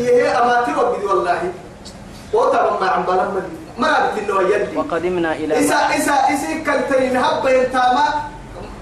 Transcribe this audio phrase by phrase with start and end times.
[0.00, 0.36] هي
[1.04, 1.52] والله.
[2.32, 3.04] وطبعا ما عم
[3.78, 3.88] ما
[4.76, 8.06] وقدمنا إلى إسا إسا إسا كالتين هب ينتاما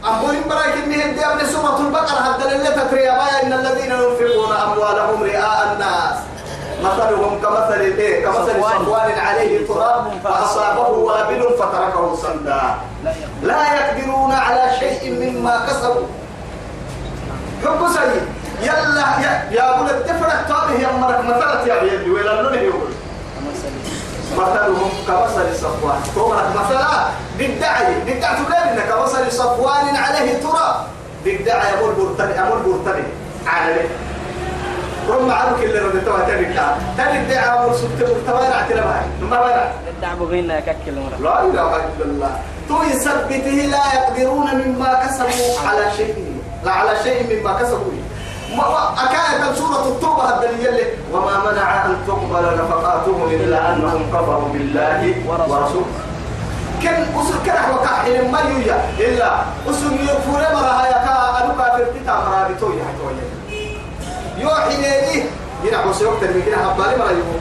[0.05, 2.33] أقول برايك إن هي من سورة البقرة.
[2.33, 3.09] حتى اللي تتري
[3.43, 6.17] إن الذين ينفقون أموالهم رئاء الناس؟
[6.85, 8.85] مثلهم كمثل إيه؟ كمثل صفوان.
[9.19, 12.63] عليه تراب فأصابه وابل فتركه صلدا
[13.05, 16.07] يقبل لا يقدرون على شيء مما كسبوا
[17.65, 18.23] حب سيء
[18.63, 19.85] يلا يا يا ابو
[20.81, 22.91] يا مرك مثلت يا يلي ولا لونه يقول
[24.37, 26.01] مثلهم كمثل صفوان.
[26.17, 27.09] طبعا مثلا.
[27.39, 30.77] بالدعي بالدعي تقول انك كمثل صفوان عليه تراب.
[31.25, 33.05] بالدعي يقول برتني يقول برتني
[33.47, 33.89] على ليه
[35.09, 40.19] رم عبك اللي ردتوا تاني بتاع تاني الدعي أقول سبت مرتبانا اعتلمها ما بنا الدعم
[40.19, 41.19] بغينا ككل مرة.
[41.21, 42.31] لا إله إلا الله.
[42.69, 46.15] تو يثبته لا يقدرون مما كسبوا على شيء.
[46.65, 47.93] لا على شيء مما كسبوا.
[48.53, 55.87] أكانت سورة التوبة الدليل وما منع أن تقبل نفقاتهم إلا أنهم كفروا بالله ورسوله.
[56.83, 56.89] كن
[57.21, 59.31] أسر كره وكحل ما يويا إلا
[59.71, 63.27] أسر يكفر مرها يكا أنو كافر بتا مرابطو يحتويا
[64.39, 65.25] يوحي لي
[65.65, 67.37] ينعو سيوكتر بكنا حبالي مرا يبو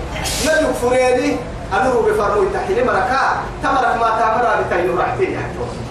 [0.46, 1.36] من يكفريني
[1.74, 3.22] أنو بفرمو يتحيني مركا
[3.64, 5.84] تمرك ما تامرا بتا ينرعتين يحتويا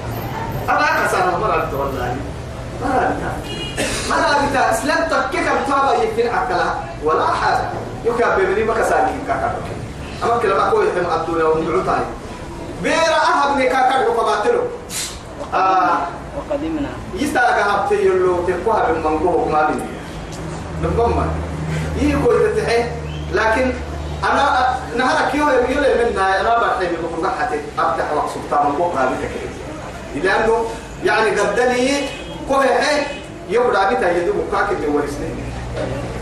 [0.70, 2.16] أما أكسانا مرا بتا والله
[4.10, 6.64] مرا بتا إسلام تكيك بتابا يكفين عكلا
[7.04, 7.64] ولا حاجة
[8.04, 9.54] يوكا بمني مكساني كاكا
[10.24, 12.04] أما كلا كوي يحتم الدنيا ومدعو تاني
[12.82, 14.60] بيرا أهب نكاكا وقباتلو
[15.54, 15.98] آه
[16.36, 19.74] وقدمنا يستاقى هبتي يلو تقوها بالمنقوه ما بي
[20.82, 21.26] نقوم
[22.00, 22.84] يقول تتحي
[23.32, 23.72] لكن
[24.24, 29.10] أنا نهارك يوم يقول منا أنا بحثي بقول حتى أفتح سلطان منقوه ما
[30.14, 30.64] بي لأنه
[31.04, 32.08] يعني قدني
[32.51, 33.01] كوه حي
[33.49, 35.29] يقرأ بيتا يدو بكاك اللي ورسني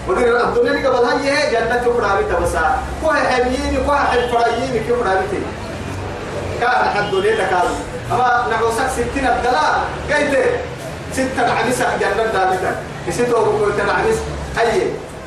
[0.07, 2.55] ودير الدنيا اللي قبل هاي هي جنة يقرأ بيتا بس
[3.03, 5.45] كوه حميني كوه حد فراييني يقرأ بيتا
[6.61, 7.67] كان حد ليلة كان
[8.11, 9.83] أما نعوسك ستين الدلاء
[10.13, 10.45] قيت
[11.13, 12.75] ستة عميسة جنة دامتا
[13.09, 14.17] ستة وقوة عميس
[14.59, 14.81] أي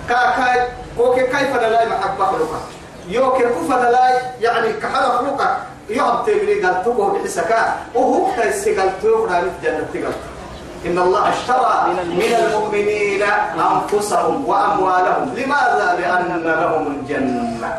[0.08, 2.60] كا كا كوك كيف لا محبة خلقا
[3.08, 5.56] يوك كيف لا يعني كحل خلقا
[5.90, 9.28] يوم تبني قال تقوه بحسكا وهو تيسي قال تقوه
[9.62, 10.12] جنة قال
[10.85, 13.23] إن الله اشترى من المؤمنين
[13.55, 15.33] أنفسهم وأموالهم.
[15.35, 17.71] لماذا؟ لأن لهم الجنة.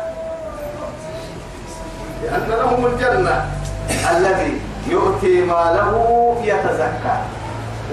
[2.23, 3.45] لأن لهم الجنة.
[4.11, 5.93] الذي يؤتي ماله
[6.43, 7.17] يتزكى.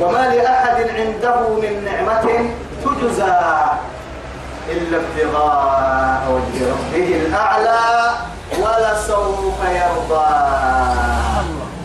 [0.01, 2.25] وما لأحد عنده من نعمة
[2.85, 3.35] تجزى
[4.69, 7.81] إلا ابتغاء وجه ربه الأعلى
[8.59, 10.35] ولسوف يرضى.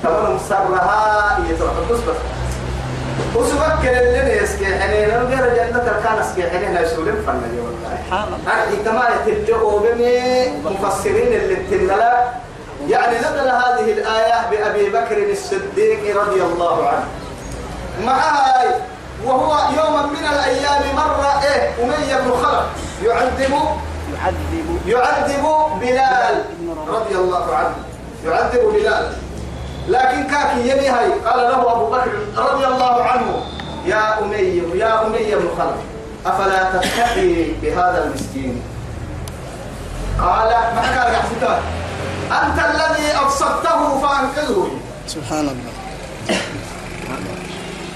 [0.03, 2.36] تمام؟ سرها يتروح بس
[4.43, 5.09] يسكي حنين
[6.03, 6.21] كان
[7.29, 7.67] حنين
[12.89, 17.05] يعني نزل هذه الآية بأبي بكر الصديق رضي الله عنه
[18.05, 18.63] معها
[19.25, 22.65] وهو يوم من الأيام مر إيه أمية بن خلف
[23.03, 23.53] يعذب
[24.13, 25.45] يعذب يعذب
[25.81, 26.45] بلال.
[26.87, 27.75] رضي الله عنه
[28.25, 29.13] يعذب بلال.
[29.87, 33.43] لكن كاكي يمي هاي قال له أبو بكر رضي الله عنه
[33.85, 35.03] يا أمي يا
[35.57, 35.79] خلف
[36.25, 38.61] أفلا تتقي بهذا المسكين؟
[40.19, 41.15] قال ما قال
[42.31, 44.67] أنت الذي أبسطته فأنقذه.
[45.07, 45.71] سبحان الله.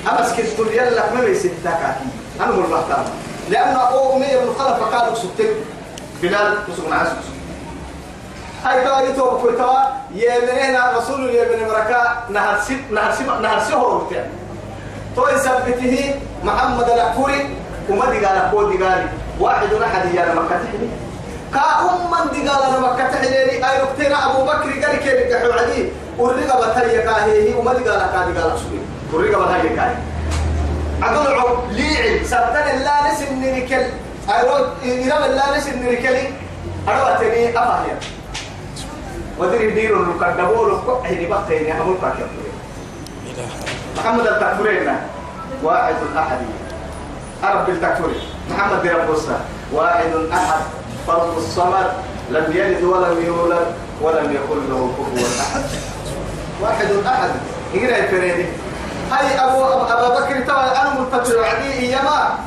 [0.09, 1.67] أمسك تقول يلا ما بيستك
[2.41, 3.05] أنا مو المحترم
[3.49, 3.75] لأن
[4.13, 5.55] أمي بن خلف قال سبتك
[6.22, 7.25] بلال كسر عسكس
[8.66, 9.79] هاي تواري تو كويتوا
[10.16, 14.07] يمنينا رسول يمن مركا نهر سب نهر سب نهر سهور
[15.16, 17.55] تو يثبته محمد الأكفوري
[17.89, 19.07] وما دي قال أقول دي قال
[19.39, 20.89] واحد أحد يا مكة تحني
[21.53, 23.38] كا أم دي قال أنا مكة تحني
[23.69, 25.89] أي وقتنا أبو بكر قال كي بيقحوا عدي.
[26.17, 27.53] ورقة بتهيا كاهي.
[27.53, 28.81] وما دي قال كا دي قال سوري
[29.13, 29.95] ورقة بتهيا كاهي.
[31.03, 33.85] أقول عم ليعل سبتن الله نسم نركل
[34.29, 36.29] أيرود إيرام الله نسم نركلي
[36.87, 37.97] أروتني أفهم
[39.40, 42.28] ودري ديرو المكدبو لو هي بقتين أمور كاكيا
[43.97, 44.90] محمد التكفرين
[45.64, 46.40] واحد أحد.
[47.43, 49.40] أرب التكفرين محمد ربوسا
[49.73, 50.61] واحد أحد.
[51.08, 51.88] فرد الصمد.
[52.32, 53.67] لم يلد ولم يولد
[54.02, 55.64] ولم يكن له كفوا أحد.
[56.61, 57.29] واحد أحد.
[57.73, 58.46] يقرأ الفريدي.
[59.11, 62.38] هاي أبو أبا بكر ترى أنا متبع عدي إيما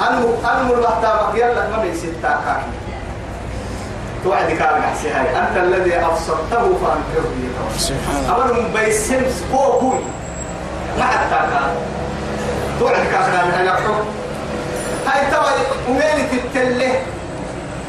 [0.00, 2.85] أنا أنا مربحتا يلا ما ستة كاكي
[4.26, 7.48] توعدك على حسي هاي أنت الذي أبصرته فأنكره لي.
[7.78, 8.34] سبحان الله.
[8.34, 9.98] أمرهم بيسمس هو بوي
[10.98, 11.70] ما حتى كان
[12.80, 13.22] توعد كان
[13.60, 14.04] أنا حكم
[15.06, 15.50] هاي توا
[15.88, 16.94] وين تتله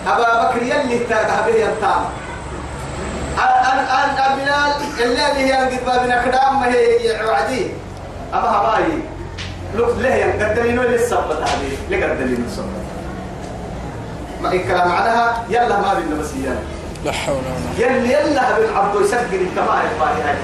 [0.06, 2.02] بكر يلي تاقها به ينتام
[3.38, 4.72] أن بلال
[5.04, 7.68] الذي ينقذ بابنا كدام ما هي وعدي.
[8.34, 8.84] أما هواي
[9.76, 11.78] لو له ينقدرينه للصبت هذه.
[11.90, 12.86] لقدرين الصبت
[14.42, 16.56] ما إن كلام معناها يلا ما بينا بس يلا
[17.06, 17.92] لا حول ولا قوة.
[17.92, 20.36] يلي يلا بالعبد يسجل كما يبقى هاي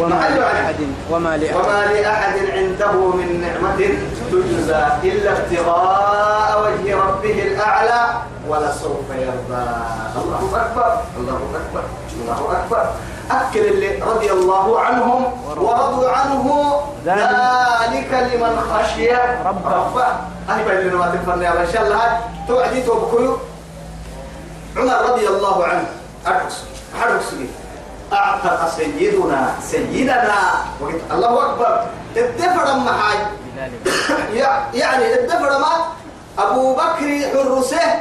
[0.00, 0.16] وما.
[0.16, 0.76] لأحد
[1.10, 1.56] وما لأحد.
[1.56, 3.80] وما لأحد عنده من نعمة
[4.32, 8.02] تجزى إلا ابتغاء وجه ربه الأعلى
[8.48, 9.66] ولسوف يرضى.
[10.16, 11.00] الله أكبر.
[11.18, 11.84] الله أكبر.
[12.22, 12.90] الله أكبر.
[13.30, 15.24] أكل اللي رضي الله عنهم
[15.56, 16.72] ورضوا عنه.
[17.06, 17.28] ذلك
[18.08, 19.10] لمن خشي.
[19.44, 19.70] ربه.
[19.76, 20.06] ربه
[20.50, 23.38] أهي بين ما تفرني إن شاء الله توعدي توبكيو
[24.76, 25.84] عمر رضي الله عنه
[26.26, 26.56] أرقص
[27.02, 27.30] أرقص
[28.12, 30.40] أعتق سيدنا سيدنا.
[30.80, 31.86] وقلت الله أكبر.
[32.16, 32.66] الدفر
[34.34, 35.72] يع- يعني الدفر ما
[36.38, 37.94] أبو بكر حرسه.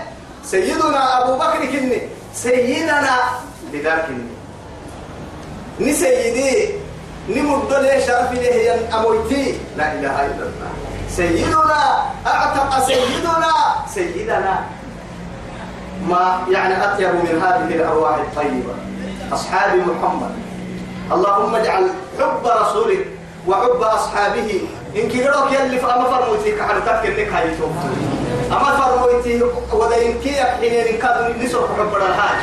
[0.45, 2.01] سيدنا أبو بكر كني.
[2.33, 3.17] سيدنا.
[3.73, 4.27] لذلك كني
[5.79, 6.69] ني سيدي
[7.29, 10.71] نمد له شرف له ين أمويتي لا إله إلا الله.
[11.09, 11.81] سيدنا
[12.27, 13.53] أعتق سيدنا.
[13.93, 14.65] سيدنا.
[16.09, 18.75] ما يعني أطيب من هذه الأرواح الطيبة؟
[19.33, 20.33] أصحاب محمد.
[21.11, 21.85] اللهم اجعل
[22.19, 23.05] حب رسولك
[23.47, 24.61] وحب أصحابه.
[24.95, 27.53] إن كيروك يلي فأما فرموتي كحرتك إنك هاي
[28.51, 29.43] أما فرموتي
[29.73, 32.37] ودين كي حين إن كادوا نسوا حب الحاج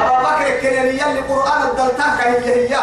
[0.00, 2.76] أبا بكر كان يلي قرآن الدلتاك هي هي.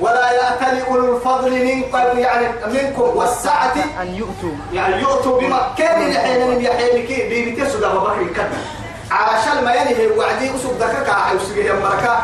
[0.00, 4.56] ولا يأتل أولو الفضل منكم يعني منكم والسعة أن يؤتوا.
[4.72, 8.58] يعني يؤتوا بمكان حين يحيي كي بيتسد أبو بكر كذا
[9.10, 12.22] عشان ما ينهي وعدي أسوق دكك أسوق يا مركا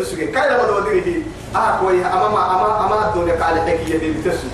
[0.00, 1.22] دسوق كاي لما دودي
[1.56, 2.04] آه كوي.
[2.06, 4.50] أمام أمام أمام الدنيا قال حكي يدي بتسوق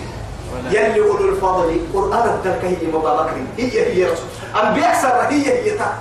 [0.70, 3.30] يلي أولو الفضل قرآن الدرك هي أبو بكر.
[3.58, 4.26] هي هي رسول.
[4.62, 5.92] أنبياء سر هي هي تا.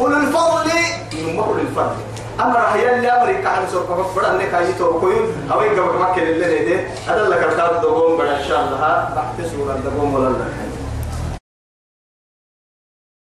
[0.00, 0.70] أولو الفضل
[1.12, 1.96] من أولو الفضل.
[2.40, 5.48] أمر هي اللي أمريكا عن سوق فبرا إنك هاي تو كويون.
[5.52, 8.80] أو إنك بكمك اللي ده هذا لك الكلام دوم بڑا إن شاء الله.
[9.16, 10.65] بحث سورة دوم ولا لا.